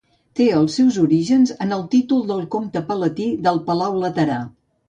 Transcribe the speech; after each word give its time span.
Té 0.37 0.45
els 0.59 0.77
seus 0.79 0.97
orígens 1.01 1.51
en 1.67 1.75
el 1.77 1.85
títol 1.93 2.25
de 2.31 2.39
comte 2.57 2.85
palatí 2.91 3.31
del 3.47 3.63
Palau 3.69 4.01
Laterà. 4.07 4.41